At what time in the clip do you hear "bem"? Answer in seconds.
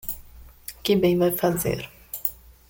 0.95-1.15